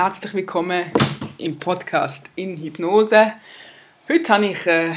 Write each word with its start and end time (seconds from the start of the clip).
Herzlich 0.00 0.32
willkommen 0.32 0.92
im 1.38 1.58
Podcast 1.58 2.30
in 2.36 2.56
Hypnose. 2.56 3.32
Heute 4.08 4.32
habe 4.32 4.46
ich 4.46 4.70
einen 4.70 4.96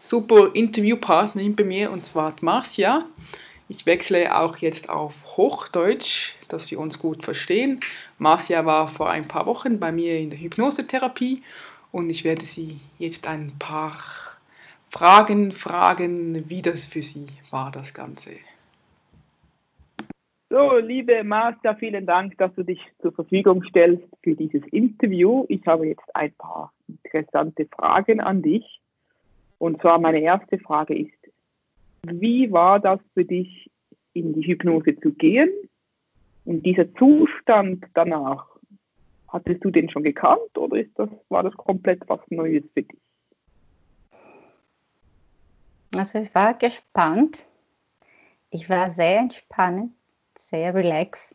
super 0.00 0.54
Interviewpartnerin 0.54 1.54
bei 1.54 1.64
mir 1.64 1.90
und 1.90 2.06
zwar 2.06 2.34
Marcia. 2.40 3.04
Ich 3.68 3.84
wechsle 3.84 4.34
auch 4.34 4.56
jetzt 4.56 4.88
auf 4.88 5.12
Hochdeutsch, 5.36 6.36
dass 6.48 6.70
wir 6.70 6.80
uns 6.80 6.98
gut 6.98 7.24
verstehen. 7.24 7.80
Marcia 8.16 8.64
war 8.64 8.88
vor 8.88 9.10
ein 9.10 9.28
paar 9.28 9.44
Wochen 9.44 9.78
bei 9.78 9.92
mir 9.92 10.18
in 10.18 10.30
der 10.30 10.40
Hypnosetherapie 10.40 11.42
und 11.92 12.08
ich 12.08 12.24
werde 12.24 12.46
sie 12.46 12.80
jetzt 12.98 13.26
ein 13.26 13.52
paar 13.58 13.98
Fragen 14.88 15.52
fragen, 15.52 16.48
wie 16.48 16.62
das 16.62 16.86
für 16.86 17.02
sie 17.02 17.26
war, 17.50 17.70
das 17.70 17.92
Ganze. 17.92 18.30
So, 20.50 20.78
liebe 20.78 21.24
Marcia, 21.24 21.74
vielen 21.74 22.06
Dank, 22.06 22.38
dass 22.38 22.54
du 22.54 22.62
dich 22.62 22.80
zur 23.02 23.12
Verfügung 23.12 23.62
stellst 23.64 24.06
für 24.22 24.34
dieses 24.34 24.62
Interview. 24.68 25.44
Ich 25.50 25.66
habe 25.66 25.88
jetzt 25.88 26.08
ein 26.14 26.32
paar 26.38 26.72
interessante 26.86 27.66
Fragen 27.66 28.20
an 28.20 28.40
dich. 28.40 28.80
Und 29.58 29.78
zwar 29.82 29.98
meine 29.98 30.20
erste 30.20 30.58
Frage 30.58 30.98
ist, 30.98 31.12
wie 32.02 32.50
war 32.50 32.80
das 32.80 32.98
für 33.12 33.26
dich, 33.26 33.70
in 34.14 34.32
die 34.32 34.46
Hypnose 34.46 34.98
zu 35.00 35.12
gehen? 35.12 35.50
Und 36.46 36.64
dieser 36.64 36.94
Zustand 36.94 37.84
danach, 37.92 38.46
hattest 39.28 39.62
du 39.62 39.70
den 39.70 39.90
schon 39.90 40.02
gekannt 40.02 40.56
oder 40.56 40.78
ist 40.78 40.98
das, 40.98 41.10
war 41.28 41.42
das 41.42 41.54
komplett 41.58 42.00
was 42.08 42.20
Neues 42.30 42.64
für 42.72 42.84
dich? 42.84 43.00
Also 45.94 46.20
ich 46.20 46.34
war 46.34 46.54
gespannt. 46.54 47.44
Ich 48.50 48.70
war 48.70 48.88
sehr 48.88 49.18
entspannt 49.18 49.92
sehr 50.38 50.74
relaxed. 50.74 51.34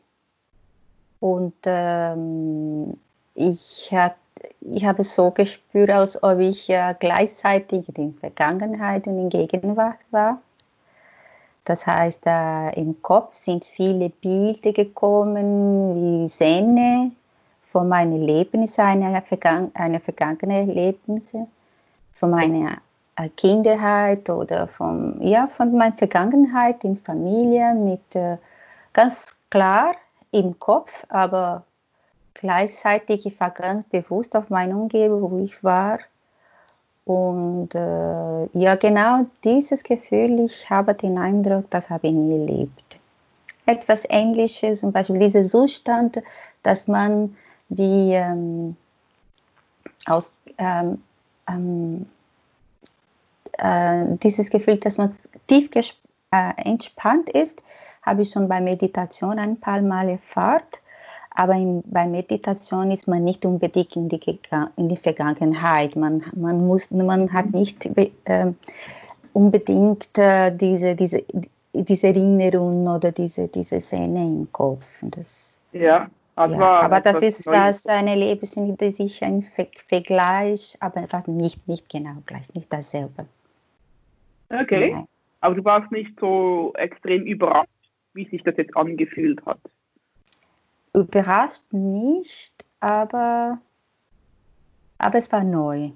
Und 1.20 1.54
ähm, 1.66 2.98
ich, 3.36 3.90
hat, 3.94 4.16
ich 4.62 4.86
habe 4.86 5.04
so 5.04 5.32
gespürt, 5.32 5.90
als 5.90 6.22
ob 6.22 6.40
ich 6.40 6.70
äh, 6.70 6.96
gleichzeitig 7.00 7.86
in 7.98 8.14
Vergangenheit 8.16 9.08
und 9.08 9.18
in 9.20 9.30
Gegenwart 9.30 10.00
war. 10.12 10.42
Das 11.66 11.88
heißt, 11.88 12.24
äh, 12.26 12.72
im 12.80 13.02
Kopf 13.02 13.36
sind 13.36 13.64
viele 13.64 14.10
Bilder 14.10 14.74
gekommen, 14.74 15.96
wie 15.96 16.28
Szene 16.28 17.12
von 17.64 17.88
meinen 17.88 18.20
Erlebnissen, 18.20 18.82
eine, 18.82 19.22
Vergang 19.22 19.72
eine 19.74 20.00
vergangene 20.00 20.60
Erlebnisse, 20.60 21.48
von 22.14 22.32
meiner 22.32 22.78
äh, 23.16 23.30
Kindheit 23.30 24.30
oder 24.30 24.68
vom, 24.68 25.22
ja, 25.22 25.48
von 25.48 25.76
meiner 25.76 25.96
Vergangenheit 25.96 26.84
in 26.84 26.98
Familie 26.98 27.74
mit 27.74 28.16
äh, 28.16 28.38
ganz 28.94 29.36
klar 29.50 29.96
im 30.32 30.58
Kopf, 30.60 31.06
aber 31.10 31.64
gleichzeitig 32.34 33.26
ich 33.26 33.40
war 33.40 33.52
ganz 33.52 33.88
bewusst 33.90 34.36
auf 34.36 34.50
meine 34.50 34.76
Umgebung, 34.76 35.32
wo 35.32 35.44
ich 35.44 35.64
war. 35.64 36.00
Und 37.06 37.76
äh, 37.76 38.46
ja, 38.58 38.76
genau 38.76 39.26
dieses 39.44 39.84
Gefühl, 39.84 40.40
ich 40.40 40.70
habe 40.70 40.94
den 40.94 41.18
Eindruck, 41.18 41.70
das 41.70 41.90
habe 41.90 42.08
ich 42.08 42.14
nie 42.14 42.40
erlebt. 42.40 42.98
Etwas 43.66 44.06
Ähnliches, 44.10 44.80
zum 44.80 44.92
Beispiel 44.92 45.20
dieser 45.20 45.44
Zustand, 45.44 46.22
dass 46.64 46.88
man 46.88 47.36
wie 47.70 48.14
ähm, 48.14 48.76
aus 50.06 50.34
ähm, 50.58 51.02
ähm, 51.48 52.06
äh, 53.58 54.06
dieses 54.22 54.50
Gefühl, 54.50 54.78
dass 54.78 54.98
man 54.98 55.16
tief 55.48 55.72
äh, 56.34 56.70
entspannt 56.70 57.30
ist, 57.30 57.64
habe 58.02 58.24
ich 58.24 58.32
schon 58.32 58.48
bei 58.48 58.60
Meditation 58.60 59.38
ein 59.38 59.60
paar 59.60 59.82
Mal 59.82 60.10
erfahren. 60.10 60.64
Aber 61.36 61.54
in, 61.54 61.84
bei 61.86 62.08
Meditation 62.08 62.92
ist 62.92 63.08
man 63.08 63.24
nicht 63.24 63.46
unbedingt 63.46 63.96
in 63.96 64.10
die, 64.10 64.20
in 64.76 64.90
die 64.90 64.98
Vergangenheit. 64.98 65.96
Man, 65.96 66.24
man, 66.36 66.66
muss, 66.66 66.92
man 66.92 67.32
hat 67.32 67.52
nicht 67.52 67.86
äh, 68.26 68.52
unbedingt 69.34 70.18
äh, 70.18 70.52
diese, 70.56 70.96
diese, 70.96 71.24
diese 71.74 72.08
Erinnerung 72.08 72.88
oder 72.88 73.12
diese, 73.12 73.48
diese 73.48 73.82
Szene 73.82 74.22
im 74.22 74.52
Kopf. 74.52 74.86
Das, 75.02 75.60
ja, 75.72 76.08
also 76.36 76.56
ja 76.56 76.80
aber 76.82 77.00
das 77.00 77.22
ist 77.22 77.48
was 77.48 77.88
eine 77.88 78.16
Lebensmittel, 78.16 78.92
das 78.92 79.00
ist 79.00 79.24
ein 79.24 79.44
Vergleich, 79.88 80.78
aber 80.80 81.08
nicht, 81.28 81.68
nicht 81.68 81.90
genau 81.90 82.18
gleich, 82.28 82.54
nicht 82.54 82.72
dasselbe. 82.72 83.26
Okay. 84.50 84.94
Nein. 84.94 85.08
Aber 85.44 85.56
du 85.56 85.66
warst 85.66 85.92
nicht 85.92 86.18
so 86.22 86.72
extrem 86.76 87.24
überrascht 87.24 87.68
wie 88.14 88.30
sich 88.30 88.44
das 88.44 88.56
jetzt 88.56 88.78
angefühlt 88.78 89.46
hat? 89.46 89.60
Überrascht 90.94 91.64
nicht, 91.72 92.54
aber, 92.80 93.60
aber 95.00 95.18
es 95.18 95.32
war 95.34 95.44
neu. 95.44 95.90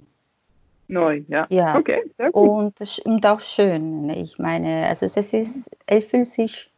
Neu, 0.90 1.22
ja. 1.30 1.48
Ja, 1.50 1.78
okay, 1.78 2.12
sehr 2.18 2.32
gut. 2.32 2.50
Und, 2.50 3.02
und 3.06 3.26
auch 3.26 3.40
schön. 3.40 4.08
Ne? 4.08 4.22
Ich 4.22 4.38
meine, 4.38 4.88
also 4.88 5.06
es, 5.06 5.16
ist, 5.16 5.70
es 5.86 6.10
fühlt 6.10 6.28
sich 6.28 6.70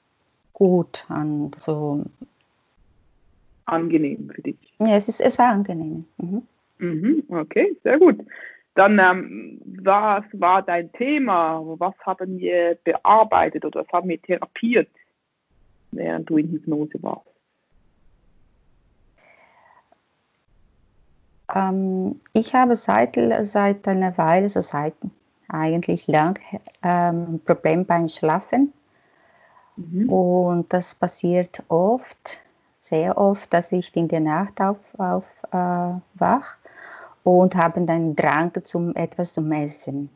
gut 0.54 1.06
an. 1.10 1.50
So. 1.58 2.04
Angenehm 3.66 4.30
für 4.30 4.44
dich. 4.44 4.58
Ja, 4.78 4.96
es, 4.96 5.08
ist, 5.08 5.22
es 5.22 5.40
war 5.40 5.50
angenehm. 5.50 6.06
Mhm. 6.18 6.44
Mhm, 6.78 7.24
okay, 7.30 7.76
sehr 7.84 7.98
gut. 7.98 8.20
Dann, 8.80 8.98
ähm, 9.00 9.62
was 9.84 10.24
war 10.34 10.62
dein 10.62 10.92
Thema? 10.94 11.62
Was 11.80 11.94
haben 12.06 12.40
wir 12.40 12.78
bearbeitet 12.84 13.66
oder 13.66 13.82
was 13.82 13.92
haben 13.92 14.08
wir 14.08 14.22
therapiert? 14.22 14.88
während 15.92 16.30
du 16.30 16.38
in 16.38 16.50
Hypnose 16.50 17.02
warst? 17.02 17.26
Ähm, 21.54 22.20
ich 22.34 22.54
habe 22.54 22.76
seit, 22.76 23.18
seit 23.44 23.88
einer 23.88 24.18
Weile, 24.18 24.50
so 24.50 24.62
seit 24.62 24.94
eigentlich 25.48 26.08
lang, 26.08 26.40
ähm, 26.84 27.42
Problem 27.44 27.86
beim 27.86 28.08
Schlafen. 28.08 28.72
Mhm. 29.76 30.10
Und 30.10 30.74
das 30.74 30.94
passiert 30.94 31.64
oft, 31.70 32.40
sehr 32.80 33.18
oft, 33.18 33.52
dass 33.52 33.72
ich 33.72 33.96
in 33.96 34.08
der 34.08 34.22
Nacht 34.22 34.62
aufwach 34.62 35.16
auf, 35.16 35.26
äh, 35.52 36.00
und 37.24 37.56
habe 37.56 37.82
dann 37.82 38.16
Drang 38.16 38.52
zum 38.64 38.96
etwas 38.96 39.34
zu 39.34 39.44
essen, 39.52 40.10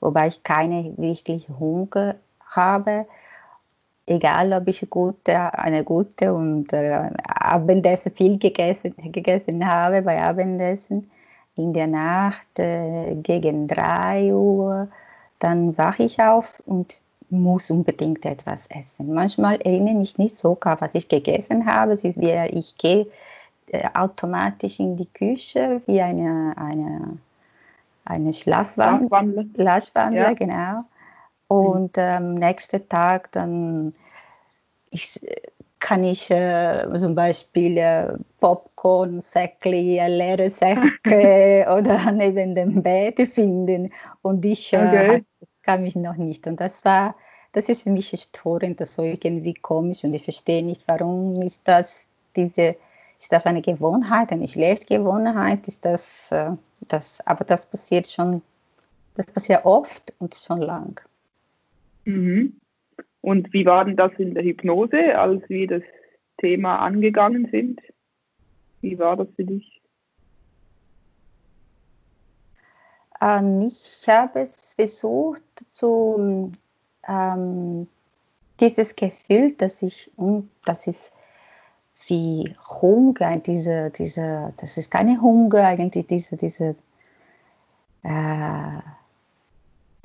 wobei 0.00 0.28
ich 0.28 0.42
keine 0.42 0.94
wirklich 0.96 1.48
Hunger 1.58 2.16
habe 2.44 3.06
egal 4.10 4.52
ob 4.52 4.68
ich 4.68 4.88
gute, 4.90 5.54
eine 5.54 5.84
gute 5.84 6.34
und 6.34 6.72
äh, 6.72 7.10
Abendessen 7.26 8.12
viel 8.12 8.38
gegessen, 8.38 8.94
gegessen 9.12 9.66
habe 9.66 10.02
bei 10.02 10.20
Abendessen 10.20 11.10
in 11.56 11.72
der 11.72 11.86
Nacht 11.86 12.58
äh, 12.58 13.14
gegen 13.16 13.68
3 13.68 14.34
Uhr, 14.34 14.88
dann 15.38 15.78
wache 15.78 16.02
ich 16.02 16.20
auf 16.20 16.62
und 16.66 17.00
muss 17.30 17.70
unbedingt 17.70 18.26
etwas 18.26 18.66
essen. 18.66 19.14
Manchmal 19.14 19.60
erinnere 19.60 19.92
ich 19.92 19.98
mich 19.98 20.18
nicht 20.18 20.38
sogar, 20.38 20.80
was 20.80 20.94
ich 20.94 21.08
gegessen 21.08 21.64
habe. 21.64 21.92
Es 21.92 22.02
ist 22.02 22.20
wie, 22.20 22.32
ich 22.58 22.76
gehe 22.76 23.06
automatisch 23.94 24.80
in 24.80 24.96
die 24.96 25.06
Küche 25.06 25.82
wie 25.86 26.00
eine, 26.00 26.54
eine, 26.56 27.18
eine 28.04 28.32
Schlafwandler, 28.32 29.44
Schlafwandler 29.54 30.28
ja. 30.28 30.32
genau. 30.32 30.84
Und 31.48 31.98
am 31.98 32.24
ähm, 32.24 32.34
nächsten 32.34 32.88
Tag 32.88 33.32
dann 33.32 33.92
ich, 34.90 35.20
kann 35.80 36.04
ich 36.04 36.30
äh, 36.30 36.86
zum 36.98 37.14
Beispiel 37.14 37.78
äh, 37.78 38.12
Popcorn, 38.40 39.20
Säckli, 39.20 40.00
leere 40.06 40.50
Säcke 40.50 41.66
oder 41.76 42.12
neben 42.12 42.54
dem 42.54 42.82
Bett 42.82 43.20
finden 43.28 43.90
und 44.22 44.44
ich 44.44 44.72
äh, 44.72 44.76
okay. 44.76 45.24
kann 45.62 45.82
mich 45.82 45.96
noch 45.96 46.16
nicht. 46.16 46.46
Und 46.46 46.60
das 46.60 46.84
war, 46.84 47.16
das 47.52 47.68
ist 47.68 47.82
für 47.82 47.90
mich 47.90 48.14
störend, 48.16 48.80
das 48.80 48.94
so 48.94 49.02
irgendwie 49.02 49.54
komisch 49.54 50.04
und 50.04 50.14
ich 50.14 50.24
verstehe 50.24 50.62
nicht, 50.62 50.82
warum 50.86 51.34
ist 51.42 51.62
das 51.64 52.06
diese, 52.36 52.76
ist 53.20 53.32
das 53.32 53.46
eine 53.46 53.60
Gewohnheit, 53.60 54.32
eine 54.32 54.48
schlechte 54.48 54.96
Gewohnheit, 54.96 55.68
ist 55.68 55.84
das, 55.84 56.32
äh, 56.32 56.52
das, 56.88 57.20
aber 57.26 57.44
das 57.44 57.66
passiert 57.66 58.08
schon, 58.08 58.40
das 59.14 59.26
passiert 59.26 59.66
oft 59.66 60.14
und 60.18 60.34
schon 60.34 60.60
lang. 60.60 61.00
Mhm. 62.06 62.58
Und 63.20 63.52
wie 63.52 63.66
war 63.66 63.84
denn 63.84 63.96
das 63.96 64.12
in 64.16 64.34
der 64.34 64.42
Hypnose, 64.42 65.18
als 65.18 65.46
wir 65.50 65.66
das 65.66 65.82
Thema 66.38 66.78
angegangen 66.78 67.46
sind? 67.50 67.82
Wie 68.80 68.98
war 68.98 69.18
das 69.18 69.28
für 69.36 69.44
dich? 69.44 69.82
Ähm, 73.20 73.60
ich 73.60 74.06
habe 74.08 74.40
es 74.40 74.72
versucht, 74.74 75.42
zu, 75.68 76.50
ähm, 77.06 77.86
dieses 78.60 78.96
Gefühl, 78.96 79.52
dass 79.52 79.82
ich, 79.82 80.10
das 80.64 80.86
ist 80.86 81.12
wie 82.10 82.54
Hunger, 82.82 83.38
diese, 83.38 83.90
diese, 83.90 84.52
das 84.58 84.76
ist 84.76 84.90
keine 84.90 85.20
Hunger 85.20 85.64
eigentlich, 85.64 86.06
diese, 86.06 86.36
diese 86.36 86.74
äh, 88.02 88.78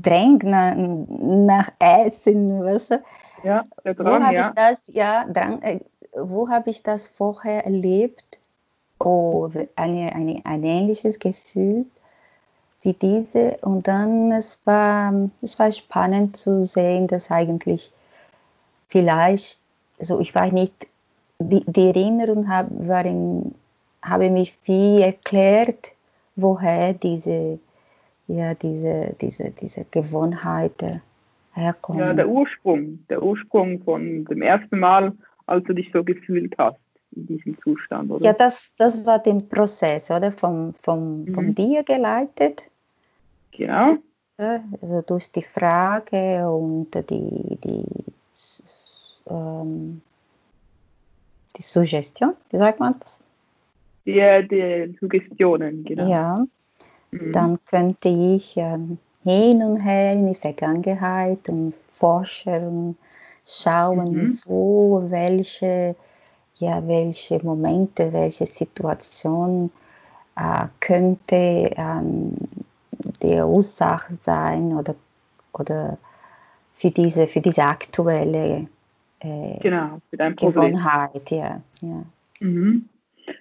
Drang 0.02 0.38
nach, 0.44 0.76
nach 0.76 1.72
Essen, 1.80 2.64
weißt 2.64 2.92
du? 2.92 3.04
Ja, 3.44 3.64
der 3.84 3.96
Drang, 3.96 4.22
wo 4.22 4.26
habe 4.26 4.36
ja. 4.36 4.48
ich 4.48 4.54
das, 4.54 4.88
ja, 4.94 5.26
Drang, 5.26 5.62
äh, 5.62 5.80
wo 6.14 6.48
habe 6.50 6.70
ich 6.70 6.84
das 6.84 7.08
vorher 7.08 7.66
erlebt? 7.66 8.40
oh, 9.00 9.50
eine, 9.76 10.14
eine, 10.14 10.42
ein 10.46 10.64
ähnliches 10.64 11.20
Gefühl 11.20 11.86
wie 12.82 12.94
diese. 12.94 13.58
Und 13.62 13.88
dann, 13.88 14.32
es 14.32 14.60
war, 14.66 15.14
es 15.42 15.58
war 15.60 15.72
spannend 15.72 16.38
zu 16.38 16.64
sehen, 16.64 17.08
dass 17.08 17.32
eigentlich 17.32 17.92
vielleicht, 18.88 19.60
also 20.00 20.20
ich 20.20 20.36
war 20.36 20.52
nicht, 20.52 20.88
die, 21.40 21.64
die 21.68 21.88
Erinnerung 21.88 22.50
hab, 22.50 22.68
waren, 22.88 23.56
habe 24.02 24.30
mich 24.30 24.58
wie 24.66 25.02
erklärt, 25.02 25.92
woher 26.36 26.94
diese, 26.94 27.60
ja, 28.28 28.54
diese, 28.54 29.16
diese, 29.20 29.52
diese 29.52 29.86
Gewohnheiten 29.92 31.02
herkommen. 31.54 32.00
Ja, 32.00 32.14
der 32.14 32.28
Ursprung, 32.28 33.00
der 33.10 33.22
Ursprung 33.22 33.82
von 33.84 34.26
dem 34.26 34.42
ersten 34.42 34.80
Mal, 34.80 35.14
als 35.46 35.64
du 35.66 35.74
dich 35.74 35.90
so 35.92 36.04
gefühlt 36.04 36.56
hast 36.58 36.80
in 37.16 37.28
diesem 37.28 37.58
Zustand, 37.62 38.12
oder? 38.12 38.24
Ja, 38.24 38.34
das, 38.34 38.74
das 38.78 39.06
war 39.06 39.20
der 39.20 39.36
Prozess, 39.36 40.12
oder? 40.12 40.32
Vom, 40.32 40.74
vom, 40.74 41.24
mhm. 41.24 41.34
von 41.34 41.56
dir 41.56 41.84
geleitet. 41.84 42.70
Genau. 43.52 43.98
Also 44.38 45.02
durch 45.02 45.32
die 45.32 45.42
Frage 45.42 46.50
und 46.50 46.92
die, 47.10 47.58
die, 47.64 47.86
ähm, 49.30 50.02
die 51.58 51.62
Suggestion, 51.62 52.34
wie 52.50 52.58
sagt 52.58 52.80
man 52.80 52.96
das? 53.00 53.20
Die, 54.06 54.48
die 54.48 54.96
Suggestionen, 55.00 55.84
genau. 55.84 56.08
Ja, 56.08 56.36
mhm. 57.12 57.32
dann 57.32 57.60
könnte 57.66 58.10
ich 58.10 58.56
ähm, 58.58 58.98
hin 59.24 59.64
und 59.64 59.80
her 59.80 60.14
in 60.14 60.28
die 60.28 60.36
Vergangenheit 60.36 61.50
und 61.50 61.74
forschen, 61.90 62.98
schauen, 63.46 64.14
mhm. 64.14 64.40
wo, 64.46 65.04
welche, 65.10 65.96
ja, 66.56 66.88
welche 66.88 67.44
Momente, 67.44 68.12
welche 68.14 68.46
Situation 68.46 69.72
äh, 70.36 70.68
könnte 70.80 71.72
ähm, 71.76 72.36
die 73.22 73.40
Ursache 73.42 74.14
sein 74.22 74.74
oder, 74.74 74.96
oder 75.54 75.98
für, 76.74 76.92
diese, 76.92 77.28
für 77.28 77.42
diese 77.42 77.64
aktuelle 77.64 78.68
äh, 79.26 79.60
genau, 79.62 80.02
Gewohnheit. 80.12 81.32
Ja, 81.32 81.62
ja. 81.82 82.06
Mhm. 82.40 82.88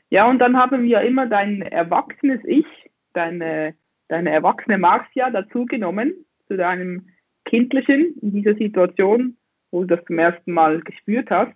ja, 0.09 0.29
und 0.29 0.39
dann 0.39 0.57
haben 0.57 0.85
wir 0.85 1.03
immer 1.03 1.27
dein 1.27 1.63
erwachsenes 1.63 2.41
Ich, 2.45 2.67
deine, 3.13 3.75
deine 4.09 4.31
erwachsene 4.31 4.79
Marcia 4.79 5.31
dazugenommen 5.31 6.15
zu 6.49 6.57
deinem 6.57 7.09
kindlichen 7.45 8.15
in 8.23 8.33
dieser 8.33 8.55
Situation, 8.55 9.37
wo 9.71 9.83
du 9.83 9.97
das 9.97 10.05
zum 10.07 10.19
ersten 10.19 10.53
Mal 10.53 10.81
gespürt 10.81 11.31
hast. 11.31 11.55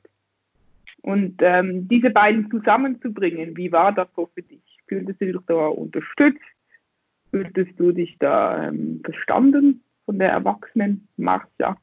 Und 1.02 1.36
ähm, 1.40 1.88
diese 1.88 2.10
beiden 2.10 2.50
zusammenzubringen, 2.50 3.56
wie 3.56 3.72
war 3.72 3.92
das 3.92 4.08
so 4.14 4.28
für 4.34 4.42
dich? 4.42 4.60
Fühltest 4.88 5.20
du 5.20 5.26
dich 5.26 5.40
da 5.46 5.69
unterstützt? 5.69 6.42
Fühltest 7.30 7.78
du 7.78 7.92
dich 7.92 8.16
da 8.19 8.69
ähm, 8.69 9.00
verstanden 9.04 9.82
von 10.04 10.19
der 10.19 10.30
erwachsenen 10.30 11.08
Marcia? 11.16 11.76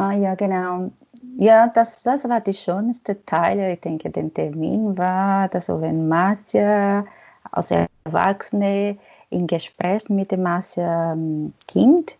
Ah, 0.00 0.12
ja, 0.12 0.34
genau. 0.34 0.90
Ja, 1.36 1.68
das, 1.68 2.02
das 2.02 2.26
war 2.26 2.40
die 2.40 2.54
schönste 2.54 3.22
Teil. 3.26 3.74
Ich 3.74 3.80
denke, 3.80 4.08
der 4.08 4.32
Termin 4.32 4.96
war, 4.96 5.48
dass 5.48 5.68
wenn 5.68 6.08
Marcia 6.08 7.04
als 7.52 7.70
Erwachsene 7.70 8.96
im 9.28 9.46
Gespräch 9.46 10.08
mit 10.08 10.32
dem 10.32 10.42
Marcia 10.42 11.12
ähm, 11.12 11.52
Kind 11.68 12.16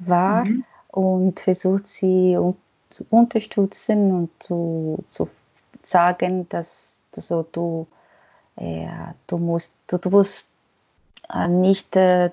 war 0.00 0.44
mhm. 0.44 0.64
und 0.88 1.38
versucht 1.38 1.86
sie 1.86 2.36
zu 2.90 3.06
unterstützen 3.10 4.10
und 4.10 4.42
zu, 4.42 5.04
zu 5.08 5.28
sagen, 5.84 6.48
dass, 6.48 7.02
dass 7.12 7.28
so 7.28 7.46
du 7.52 7.86
ja, 8.56 9.14
du 9.28 9.38
musst, 9.38 9.74
du, 9.86 9.98
du 9.98 10.10
musst 10.10 10.48
äh, 11.32 11.46
nicht, 11.46 11.94
äh, 11.94 12.30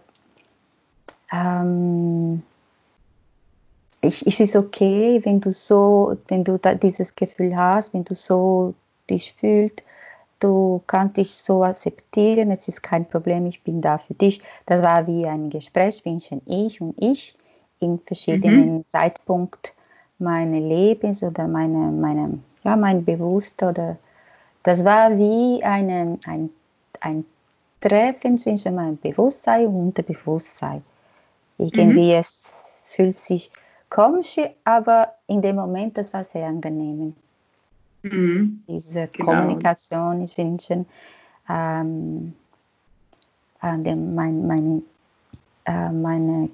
ähm, 1.31 2.41
ich, 4.01 4.25
es 4.25 4.39
ist 4.39 4.55
okay, 4.55 5.21
wenn 5.23 5.41
du 5.41 5.51
so, 5.51 6.17
wenn 6.27 6.43
du 6.43 6.59
dieses 6.81 7.15
Gefühl 7.15 7.55
hast, 7.55 7.93
wenn 7.93 8.05
du 8.05 8.15
so 8.15 8.73
dich 9.09 9.33
fühlst, 9.33 9.83
du 10.39 10.81
kannst 10.87 11.17
dich 11.17 11.35
so 11.35 11.63
akzeptieren, 11.63 12.51
es 12.51 12.67
ist 12.67 12.81
kein 12.81 13.05
Problem, 13.05 13.45
ich 13.45 13.61
bin 13.63 13.81
da 13.81 13.97
für 13.97 14.13
dich. 14.13 14.41
Das 14.65 14.81
war 14.81 15.05
wie 15.07 15.25
ein 15.25 15.49
Gespräch 15.49 16.01
zwischen 16.01 16.41
ich 16.45 16.79
und 16.79 16.95
ich 17.01 17.35
in 17.79 17.99
verschiedenen 17.99 18.77
mhm. 18.77 18.85
Zeitpunkten 18.85 19.73
meines 20.17 20.59
Lebens 20.59 21.23
oder 21.23 21.47
meine, 21.47 21.91
meine, 21.91 22.39
ja, 22.63 22.75
mein 22.75 23.03
Bewusst 23.03 23.61
oder 23.63 23.97
das 24.63 24.83
war 24.83 25.17
wie 25.17 25.63
eine, 25.63 26.19
ein, 26.25 26.49
ein 27.01 27.25
Treffen 27.81 28.37
zwischen 28.37 28.75
meinem 28.75 28.97
Bewusstsein 28.97 29.67
und 29.67 29.75
Unterbewusstsein. 29.75 30.83
Irgendwie 31.57 32.13
mhm. 32.13 32.19
es 32.19 32.51
fühlt 32.85 33.15
sich 33.15 33.51
komisch, 33.89 34.37
aber 34.63 35.15
in 35.27 35.41
dem 35.41 35.55
Moment, 35.55 35.97
das 35.97 36.13
war 36.13 36.23
sehr 36.23 36.47
angenehm. 36.47 37.13
Mhm. 38.03 38.63
Diese 38.67 39.07
genau. 39.07 39.31
Kommunikation, 39.31 40.23
ich 40.23 40.37
wünsche 40.37 40.85
ähm, 41.49 42.33
dem, 43.63 44.15
mein, 44.15 44.47
meine, 44.47 44.81
äh, 45.65 45.91
meine, 45.91 46.49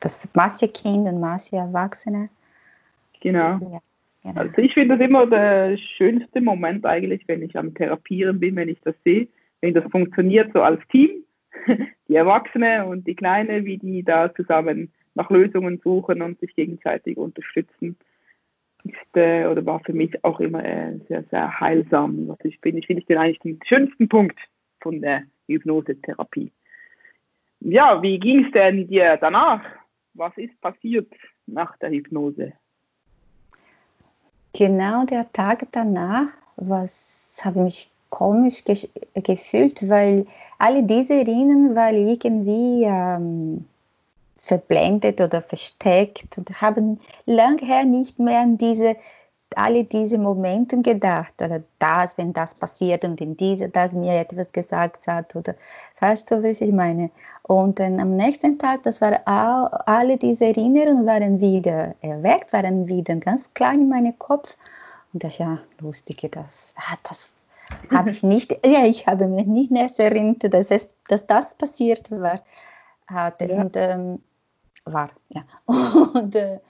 das 0.00 0.28
Massekind 0.34 1.08
und 1.08 1.20
Masse-Erwachsene. 1.20 2.28
Genau. 3.20 3.58
Ja. 3.58 3.80
Genau. 4.22 4.40
Also 4.40 4.58
ich 4.58 4.72
finde 4.72 4.96
das 4.96 5.06
immer 5.06 5.26
der 5.26 5.76
schönste 5.76 6.40
Moment 6.40 6.86
eigentlich, 6.86 7.28
wenn 7.28 7.42
ich 7.42 7.56
am 7.58 7.74
Therapieren 7.74 8.40
bin, 8.40 8.56
wenn 8.56 8.70
ich 8.70 8.80
das 8.82 8.94
sehe, 9.04 9.28
wenn 9.60 9.74
das 9.74 9.84
funktioniert 9.90 10.52
so 10.54 10.62
als 10.62 10.80
Team, 10.88 11.10
die 12.08 12.14
Erwachsene 12.14 12.86
und 12.86 13.06
die 13.06 13.14
Kleine, 13.14 13.64
wie 13.64 13.76
die 13.76 14.02
da 14.02 14.34
zusammen 14.34 14.92
nach 15.14 15.30
Lösungen 15.30 15.80
suchen 15.82 16.22
und 16.22 16.38
sich 16.40 16.54
gegenseitig 16.54 17.16
unterstützen, 17.16 17.96
ist 18.84 19.16
äh, 19.16 19.46
oder 19.46 19.64
war 19.64 19.80
für 19.80 19.92
mich 19.92 20.24
auch 20.24 20.40
immer 20.40 20.64
äh, 20.64 20.98
sehr, 21.08 21.24
sehr 21.30 21.60
heilsam. 21.60 22.28
Was 22.28 22.38
ich 22.44 22.60
bin, 22.60 22.76
ich 22.76 22.86
finde 22.86 23.04
den 23.04 23.18
eigentlich 23.18 23.40
den 23.40 23.60
schönsten 23.64 24.08
Punkt 24.08 24.38
von 24.80 25.00
der 25.00 25.22
Hypnosetherapie. 25.46 26.52
Ja, 27.60 28.02
wie 28.02 28.18
ging 28.18 28.44
es 28.44 28.52
denn 28.52 28.86
dir 28.86 29.16
danach? 29.20 29.62
Was 30.12 30.36
ist 30.36 30.60
passiert 30.60 31.08
nach 31.46 31.76
der 31.78 31.90
Hypnose? 31.90 32.52
genau 34.54 35.04
der 35.04 35.30
Tag 35.32 35.66
danach, 35.72 36.28
was 36.56 37.42
habe 37.44 37.58
ich 37.58 37.64
mich 37.64 37.90
komisch 38.08 38.64
ge 38.64 38.88
gefühlt, 39.14 39.88
weil 39.88 40.26
alle 40.58 40.84
diese 40.84 41.14
Erinnerungen 41.14 41.74
waren 41.74 41.96
irgendwie 41.96 42.84
ähm, 42.84 43.64
verblendet 44.44 45.20
oder 45.20 45.42
versteckt 45.42 46.38
und 46.38 46.60
haben 46.60 47.00
lange 47.26 47.86
nicht 47.86 48.18
mehr 48.18 48.40
an 48.40 48.58
diese 48.58 48.96
alle 49.56 49.84
diese 49.84 50.18
Momente 50.18 50.80
gedacht 50.82 51.34
oder 51.40 51.62
das, 51.78 52.18
wenn 52.18 52.32
das 52.32 52.54
passiert 52.54 53.04
und 53.04 53.20
wenn 53.20 53.36
dieser 53.36 53.68
das 53.68 53.92
mir 53.92 54.14
etwas 54.14 54.52
gesagt 54.52 55.06
hat 55.06 55.36
oder 55.36 55.54
weißt 56.00 56.30
du, 56.30 56.42
was 56.42 56.60
ich 56.60 56.72
meine? 56.72 57.10
Und 57.42 57.78
dann 57.78 58.00
am 58.00 58.16
nächsten 58.16 58.58
Tag, 58.58 58.82
das 58.82 59.00
war 59.00 59.20
auch, 59.26 59.70
alle 59.86 60.16
diese 60.16 60.46
Erinnerungen 60.46 61.06
waren 61.06 61.40
wieder 61.40 61.94
erweckt, 62.00 62.52
waren 62.52 62.88
wieder 62.88 63.14
ganz 63.16 63.52
klein 63.54 63.82
in 63.82 63.88
meinem 63.88 64.18
Kopf 64.18 64.56
und 65.12 65.22
das 65.22 65.34
ist 65.34 65.38
ja 65.38 65.58
lustig, 65.80 66.28
das, 66.32 66.74
ah, 66.76 66.96
das 67.04 67.32
habe 67.92 68.10
ich 68.10 68.22
nicht, 68.24 68.52
ja, 68.66 68.84
ich 68.84 69.06
habe 69.06 69.28
mich 69.28 69.46
nicht 69.46 69.72
erst 69.72 70.00
erinnert, 70.00 70.52
dass, 70.52 70.70
es, 70.70 70.88
dass 71.08 71.26
das 71.26 71.54
passiert 71.54 72.10
war. 72.10 72.40
Hatte. 73.06 73.44
Ja. 73.44 73.60
Und, 73.60 73.76
ähm, 73.76 74.18
war, 74.84 75.10
ja. 75.28 75.42
Und, 75.66 76.34
äh, 76.34 76.60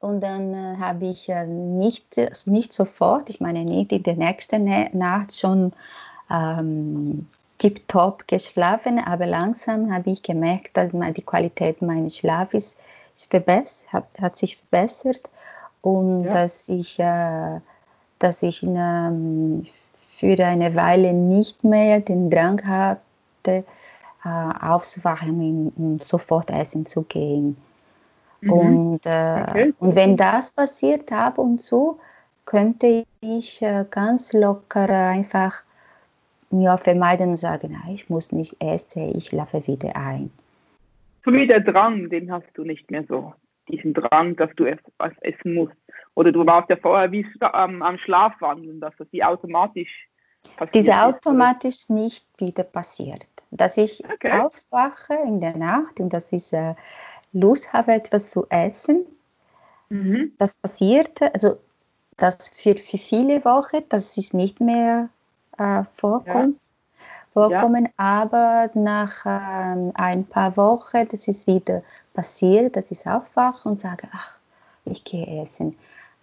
und 0.00 0.20
dann 0.20 0.52
äh, 0.52 0.76
habe 0.78 1.06
ich 1.06 1.28
äh, 1.28 1.46
nicht, 1.46 2.16
nicht 2.46 2.72
sofort, 2.72 3.30
ich 3.30 3.40
meine 3.40 3.64
nicht 3.64 3.92
in 3.92 4.02
der 4.02 4.16
nächsten 4.16 4.64
Nacht 4.98 5.38
schon 5.38 5.72
ähm, 6.28 7.28
tiptop 7.58 8.26
geschlafen, 8.26 8.98
aber 8.98 9.26
langsam 9.26 9.94
habe 9.94 10.10
ich 10.10 10.24
gemerkt, 10.24 10.76
dass 10.76 10.90
die 10.90 11.22
Qualität 11.22 11.82
meines 11.82 12.16
Schlafes 12.16 12.76
hat, 13.92 14.06
hat 14.20 14.36
sich 14.36 14.56
verbessert 14.56 15.30
und 15.82 16.24
ja. 16.24 16.32
dass 16.32 16.68
ich, 16.68 16.98
äh, 16.98 17.60
dass 18.18 18.42
ich 18.42 18.64
ähm, 18.64 19.66
für 19.96 20.44
eine 20.44 20.74
Weile 20.74 21.12
nicht 21.12 21.62
mehr 21.62 22.00
den 22.00 22.28
Drang 22.28 22.60
hatte, 22.66 23.64
äh, 24.24 24.28
aufzuwachen 24.28 25.72
und 25.76 26.04
sofort 26.04 26.50
essen 26.50 26.86
zu 26.86 27.02
gehen. 27.02 27.56
Mhm. 28.40 28.52
Und, 28.52 29.00
äh, 29.06 29.44
okay. 29.48 29.74
und 29.78 29.96
wenn 29.96 30.16
das 30.16 30.50
passiert 30.50 31.12
ab 31.12 31.38
und 31.38 31.60
zu, 31.60 31.98
könnte 32.44 33.04
ich 33.20 33.62
äh, 33.62 33.84
ganz 33.90 34.32
locker 34.32 34.88
einfach 34.88 35.62
mir 36.50 36.76
vermeiden 36.76 37.30
und 37.30 37.36
sagen, 37.36 37.80
ich 37.90 38.10
muss 38.10 38.32
nicht 38.32 38.56
essen, 38.60 39.10
ich 39.16 39.26
schlafe 39.26 39.66
wieder 39.66 39.96
ein. 39.96 40.30
So 41.24 41.32
wie 41.32 41.46
der 41.46 41.60
Drang, 41.60 42.10
den 42.10 42.30
hast 42.30 42.48
du 42.54 42.64
nicht 42.64 42.90
mehr 42.90 43.04
so. 43.08 43.32
Diesen 43.68 43.94
Drang, 43.94 44.34
dass 44.36 44.50
du 44.56 44.64
etwas 44.64 45.12
essen 45.20 45.54
musst. 45.54 45.76
Oder 46.14 46.32
du 46.32 46.44
warst 46.44 46.68
ja 46.68 46.76
vorher 46.76 47.10
wie 47.12 47.24
ähm, 47.54 47.82
am 47.82 47.96
Schlafwandeln, 47.98 48.80
dass 48.80 48.94
das 48.98 49.06
wie 49.12 49.22
automatisch 49.22 50.08
passiert. 50.56 50.74
Diese 50.74 51.00
automatisch 51.00 51.88
nicht 51.88 52.26
wieder 52.38 52.64
passiert. 52.64 53.26
Dass 53.52 53.76
ich 53.76 54.02
okay. 54.04 54.32
aufwache 54.32 55.14
in 55.14 55.40
der 55.40 55.56
Nacht 55.56 56.00
und 56.00 56.12
dass 56.12 56.32
ich 56.32 56.52
äh, 56.52 56.74
Lust 57.32 57.72
habe, 57.72 57.92
etwas 57.92 58.30
zu 58.30 58.46
essen. 58.48 59.06
Mhm. 59.88 60.32
Das 60.38 60.54
passierte, 60.54 61.32
also 61.34 61.58
das 62.16 62.48
für, 62.48 62.76
für 62.76 62.98
viele 62.98 63.44
Wochen, 63.44 63.84
das 63.88 64.16
ist 64.16 64.34
nicht 64.34 64.60
mehr 64.60 65.08
äh, 65.58 65.84
vorkommt. 65.92 66.56
Ja 66.56 66.62
vorkommen, 67.32 67.86
ja. 67.86 67.90
aber 67.96 68.70
nach 68.74 69.24
ähm, 69.24 69.92
ein 69.94 70.24
paar 70.24 70.56
Wochen, 70.56 71.08
das 71.10 71.28
ist 71.28 71.46
wieder 71.46 71.82
passiert, 72.14 72.76
dass 72.76 72.90
ich 72.90 73.06
aufwache 73.06 73.68
und 73.68 73.80
sage, 73.80 74.08
ach, 74.12 74.36
ich 74.84 75.04
gehe 75.04 75.42
essen. 75.42 75.76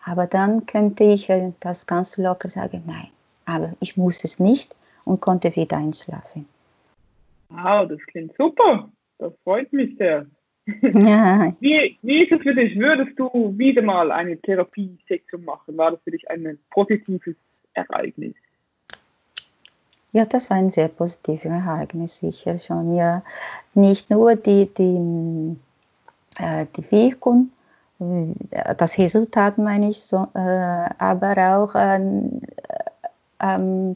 Aber 0.06 0.28
dann 0.28 0.66
könnte 0.66 1.04
ich 1.04 1.30
äh, 1.30 1.52
das 1.60 1.88
ganz 1.88 2.18
locker 2.18 2.50
sagen, 2.50 2.84
nein, 2.86 3.10
aber 3.46 3.74
ich 3.80 3.98
muss 3.98 4.24
es 4.24 4.40
nicht 4.40 4.76
und 5.06 5.22
konnte 5.22 5.56
wieder 5.56 5.78
einschlafen. 5.78 6.48
Wow, 7.50 7.88
das 7.88 8.00
klingt 8.08 8.36
super. 8.38 8.92
Das 9.18 9.34
freut 9.44 9.72
mich 9.74 9.98
sehr. 9.98 10.26
Ja. 10.94 11.54
Wie, 11.60 11.98
wie 12.04 12.24
ist 12.24 12.32
es 12.32 12.42
für 12.44 12.54
dich? 12.54 12.78
Würdest 12.78 13.18
du 13.18 13.58
wieder 13.58 13.82
mal 13.82 14.12
eine 14.12 14.38
Therapiesitzung 14.40 15.44
machen? 15.44 15.76
War 15.78 15.92
das 15.92 16.00
für 16.04 16.12
dich 16.12 16.30
ein 16.30 16.60
positives 16.70 17.36
Ereignis? 17.74 18.36
Ja, 20.12 20.26
das 20.26 20.50
war 20.50 20.58
ein 20.58 20.70
sehr 20.70 20.88
positives 20.88 21.46
Ereignis, 21.46 22.18
sicher 22.18 22.58
schon. 22.60 22.96
Ja, 22.96 23.24
nicht 23.74 24.10
nur 24.10 24.36
die, 24.36 24.68
die, 24.74 25.56
äh, 26.40 26.66
die 26.76 26.92
Wirkung, 26.92 27.52
äh, 28.00 28.76
das 28.76 28.98
Resultat 28.98 29.58
meine 29.58 29.90
ich, 29.90 30.00
so, 30.00 30.28
äh, 30.34 30.90
aber 30.98 31.36
auch 31.58 31.76
äh, 31.76 32.00
ähm, 33.42 33.96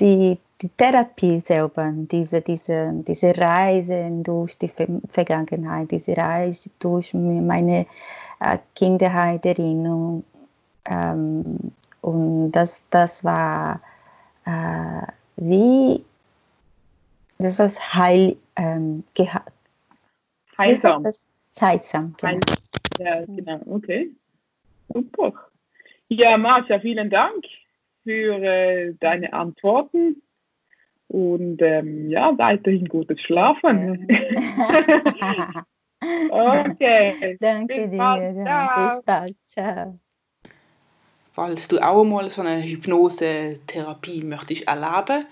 die, 0.00 0.38
die 0.62 0.68
Therapie 0.70 1.40
selber, 1.40 1.92
diese, 1.94 2.40
diese, 2.40 2.90
diese 3.06 3.36
Reise 3.36 4.10
durch 4.22 4.56
die 4.56 4.70
Vergangenheit, 5.08 5.90
diese 5.90 6.16
Reise 6.16 6.70
durch 6.78 7.12
meine 7.12 7.86
äh, 8.40 8.58
Kindheitserinnerung. 8.74 10.24
Ähm, 10.86 11.72
und 12.00 12.52
das, 12.52 12.82
das 12.90 13.24
war 13.24 13.80
äh, 14.46 15.02
wie 15.36 16.02
das 17.38 17.58
was 17.58 17.78
heil, 17.94 18.36
ähm, 18.56 19.04
heilsam. 20.56 21.02
Das? 21.02 21.22
Heilsam, 21.60 22.14
genau. 22.18 22.40
Ja, 22.98 23.24
genau, 23.26 23.60
okay. 23.66 24.10
Super. 24.88 25.32
Ja, 26.08 26.36
Marcia, 26.38 26.78
vielen 26.80 27.10
Dank 27.10 27.44
für 28.04 28.42
äh, 28.42 28.94
deine 29.00 29.32
Antworten 29.32 30.22
und 31.08 31.62
ähm, 31.62 32.10
ja, 32.10 32.36
weiterhin 32.36 32.86
gutes 32.86 33.20
Schlafen. 33.20 34.06
okay. 36.30 37.36
Danke 37.40 37.74
Bis 37.74 37.90
dir. 37.90 37.98
Bald. 37.98 38.76
Bis 38.76 39.02
bald. 39.04 39.36
Ciao 39.44 39.98
falls 41.36 41.68
du 41.68 41.78
auch 41.80 42.02
mal 42.02 42.30
so 42.30 42.40
eine 42.40 42.62
Hypnose-Therapie 42.62 44.24
möchtest 44.24 44.62
erleben 44.62 45.26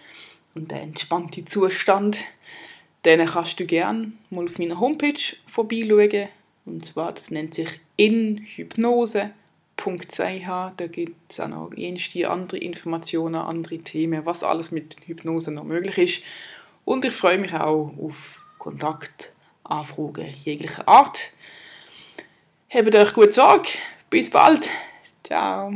und 0.55 0.71
einen 0.71 0.91
entspannten 0.91 1.47
Zustand, 1.47 2.19
dann 3.05 3.25
kannst 3.25 3.59
du 3.59 3.65
gerne 3.65 4.13
mal 4.29 4.45
auf 4.45 4.59
meiner 4.59 4.79
Homepage 4.79 5.35
vorbeischauen. 5.47 6.29
Und 6.67 6.85
zwar, 6.85 7.13
das 7.13 7.31
nennt 7.31 7.55
sich 7.55 7.81
inhypnose.ch. 9.77 10.73
Da 10.77 10.87
gibt 10.87 11.33
es 11.33 11.41
auch 11.41 11.49
noch 11.49 11.71
jenste 11.75 12.31
andere 12.31 12.59
Informationen, 12.59 13.37
andere 13.37 13.79
Themen, 13.79 14.25
was 14.27 14.45
alles 14.45 14.71
mit 14.71 14.97
Hypnose 15.07 15.51
noch 15.53 15.65
möglich 15.65 15.99
ist. 15.99 16.23
Und 16.85 17.05
ich 17.05 17.15
freue 17.15 17.39
mich 17.39 17.55
auch 17.55 17.93
auf 18.01 18.41
Kontaktanfragen 18.59 20.27
jeglicher 20.45 20.87
Art. 20.89 21.33
Habt 22.71 22.95
euch 22.95 23.15
gut 23.15 23.35
Sorge. 23.35 23.69
Bis 24.11 24.31
bald. 24.31 24.69
Ciao. 25.23 25.73